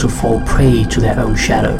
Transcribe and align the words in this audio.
To 0.00 0.08
fall 0.08 0.40
prey 0.46 0.84
to 0.84 0.98
their 0.98 1.20
own 1.20 1.36
shadow. 1.36 1.76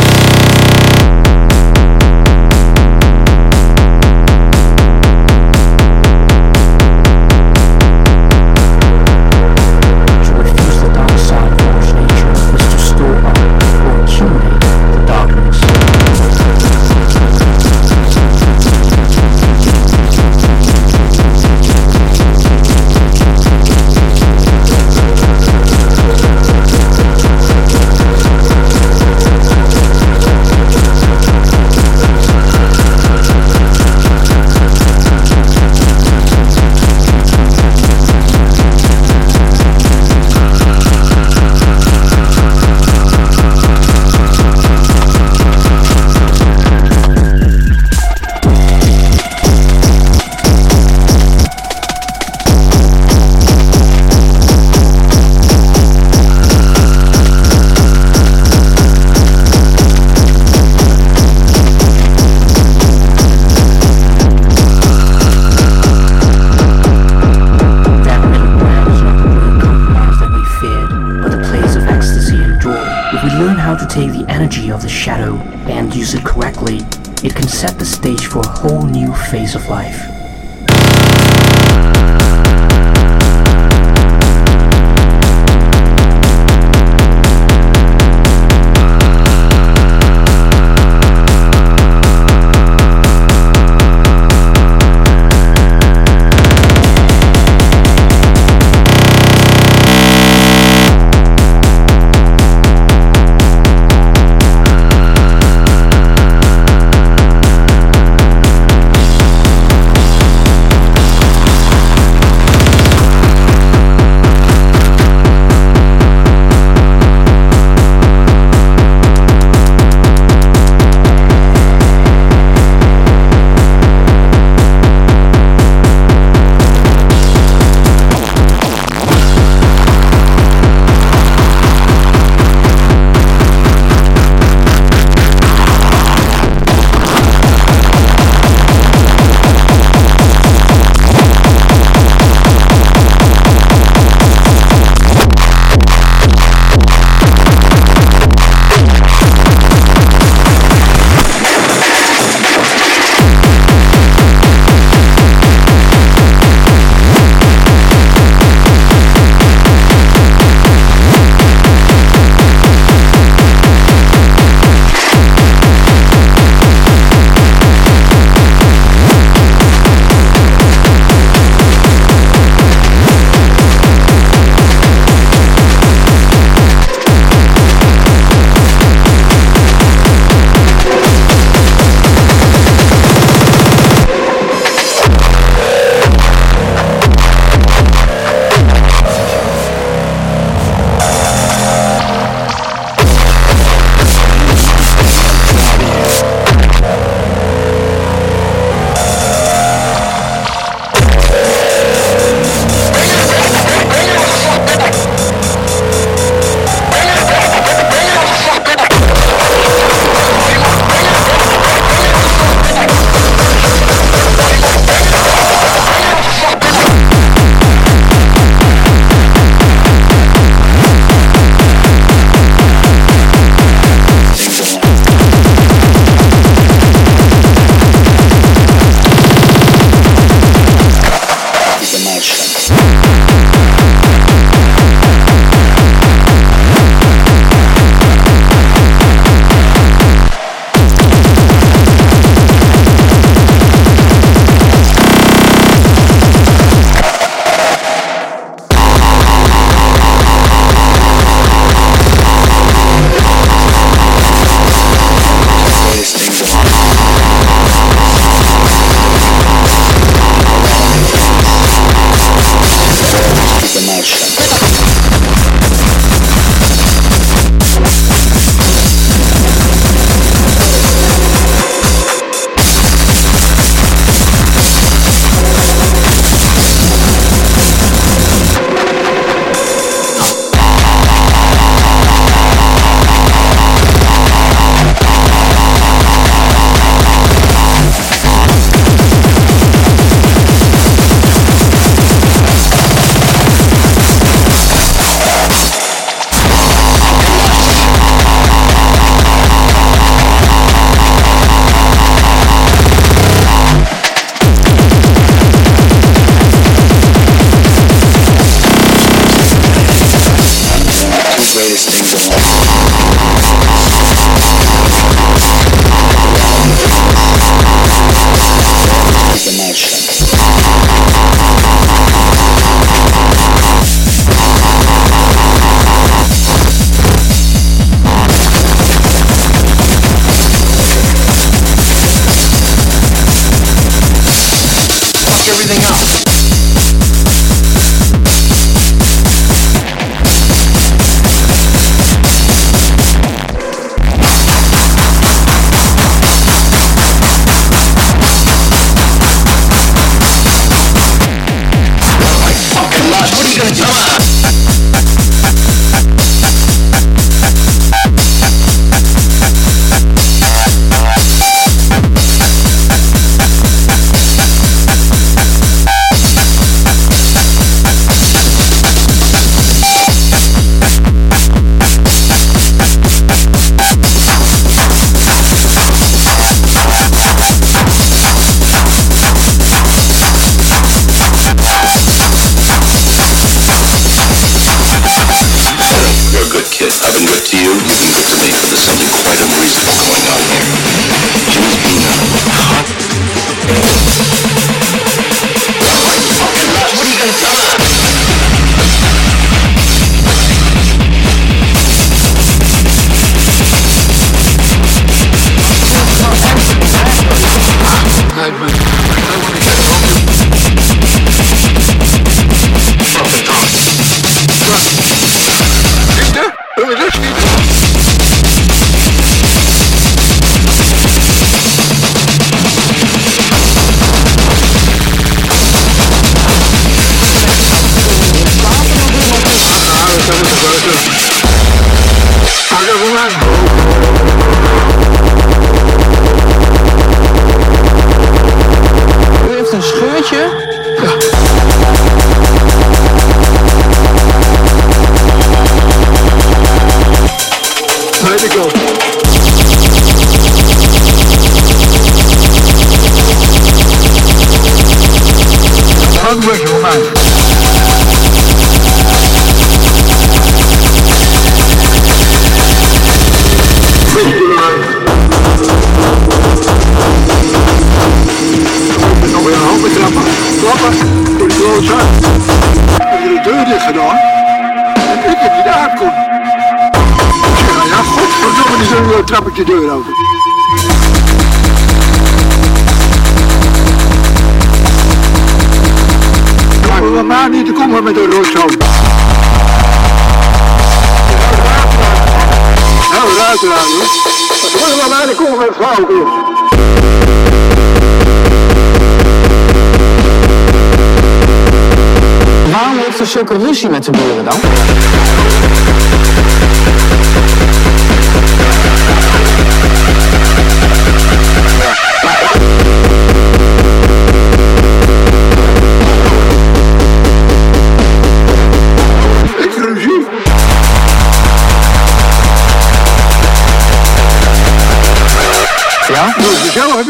phase 79.31 79.55
of 79.55 79.69
life. 79.69 80.20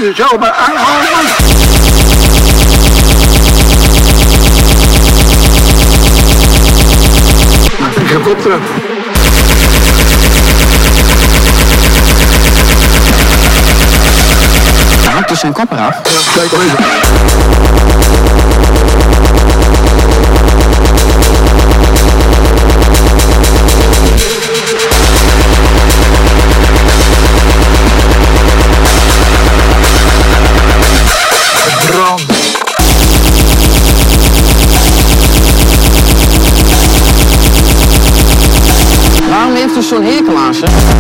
je 0.01 0.13
zomaar 0.15 0.53
aanhouden. 0.53 1.09
helikopter. 7.95 8.59
Hij 15.01 15.13
hakt 15.13 15.29
dus 15.29 15.41
zijn 15.41 15.53
kop 15.53 15.73
eraf. 15.73 16.01
Kijk 16.35 16.53
al 16.53 16.63
even. 16.63 16.85
zo'n 39.91 40.03
hekel 40.05 40.37
aan. 40.37 41.00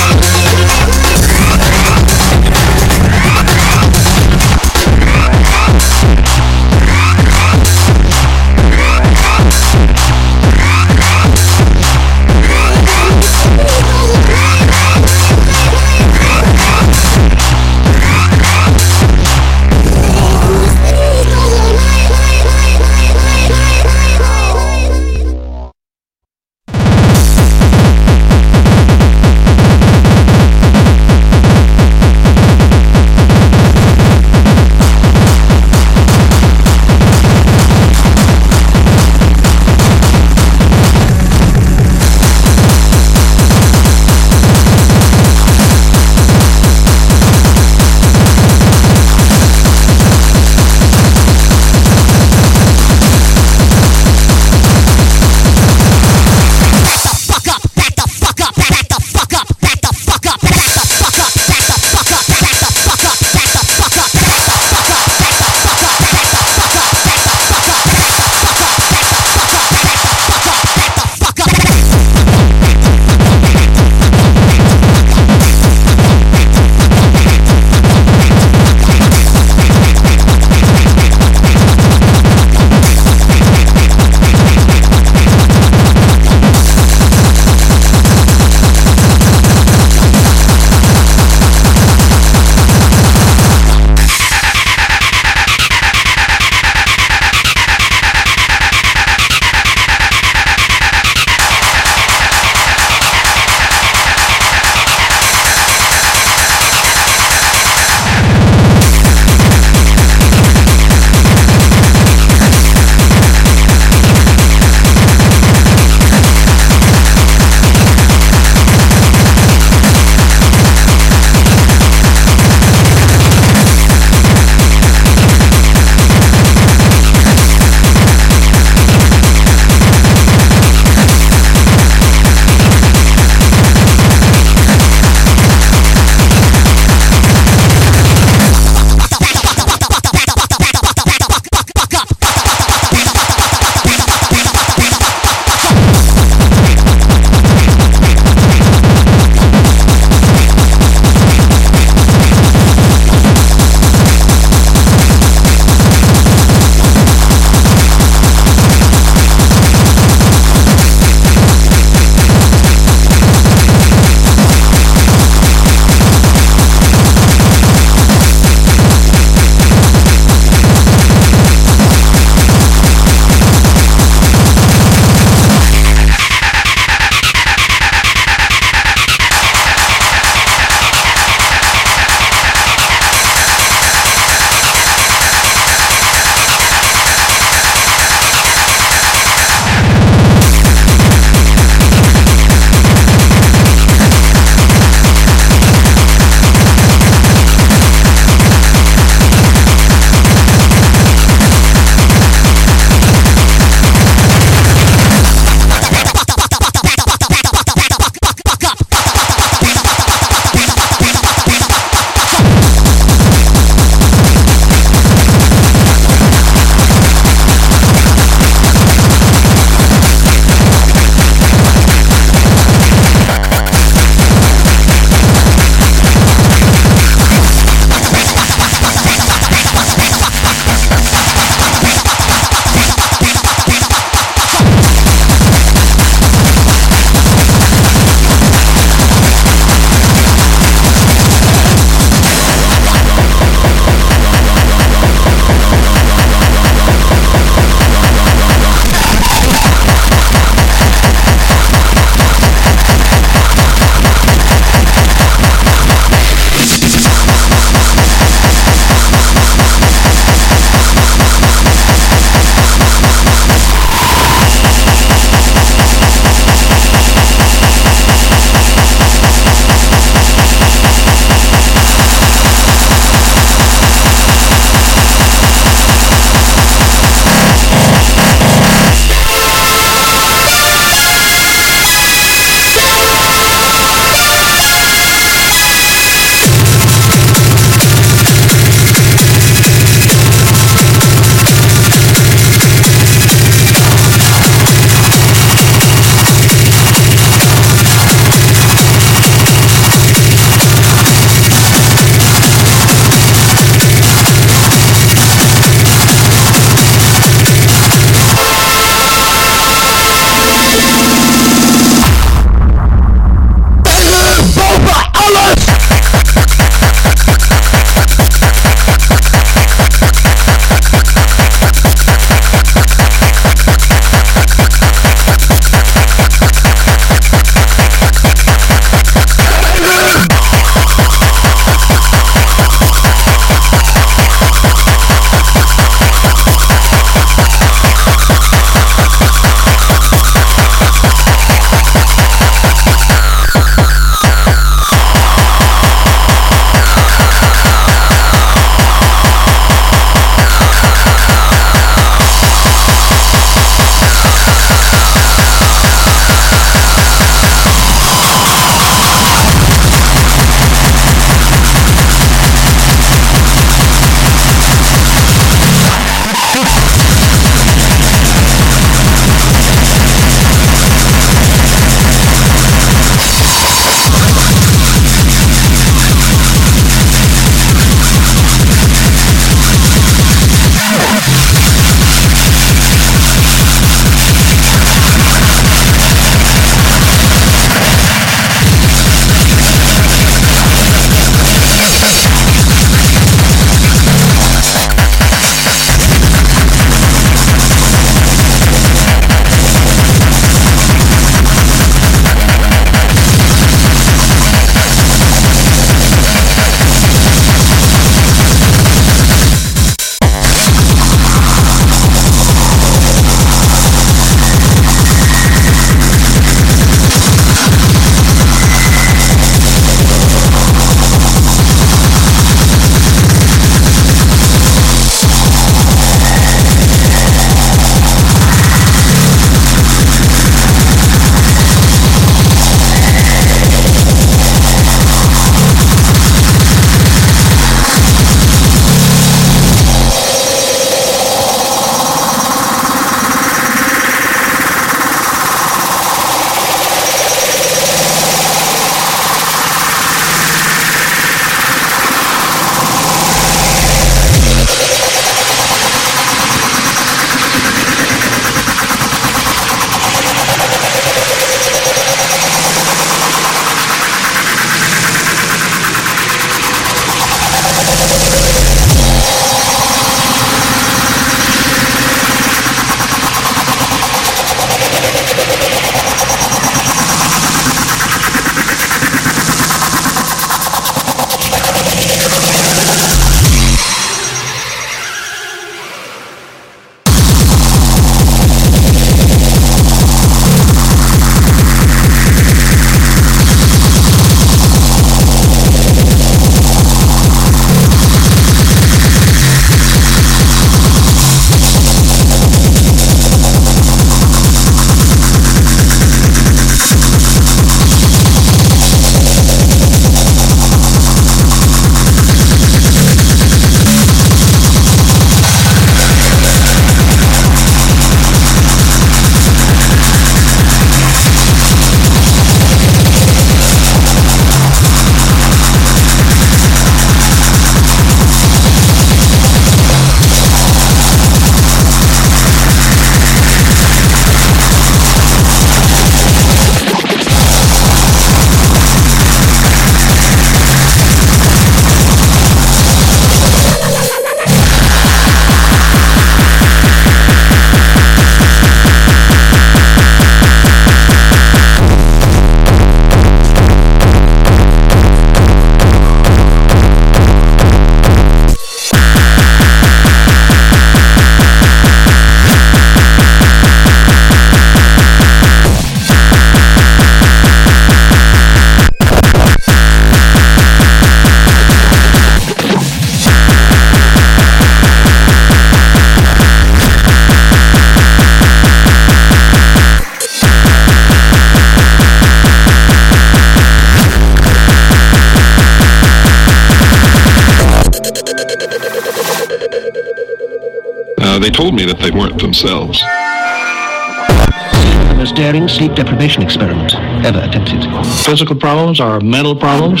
Sleep 596.18 596.42
experiment 596.42 596.94
ever 597.24 597.40
attempted. 597.40 597.84
Physical 598.24 598.56
problems 598.56 599.00
are 599.00 599.20
mental 599.20 599.54
problems. 599.54 600.00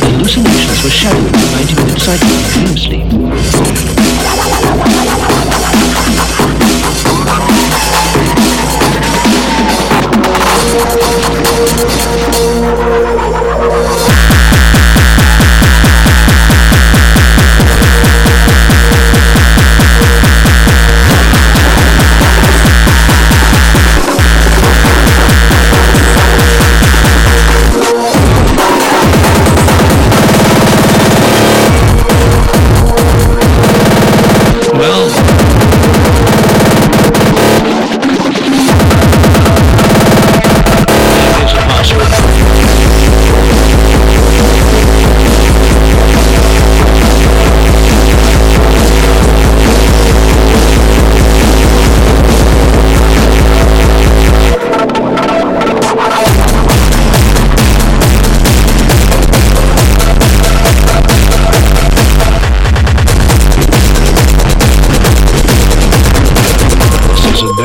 Hallucinations 0.00 0.82
were 0.82 0.90
shadowed 0.90 1.26
in 1.26 1.52
90 1.52 1.74
minute 1.74 2.00
cycle 2.00 2.28
of 2.28 2.52
dream 2.52 2.76
sleep. 2.76 3.99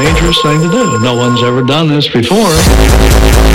Dangerous 0.05 0.39
thing 0.43 0.61
to 0.61 0.69
do. 0.69 0.99
No 0.99 1.15
one's 1.15 1.41
ever 1.41 1.63
done 1.63 1.87
this 1.87 2.07
before. 2.07 3.54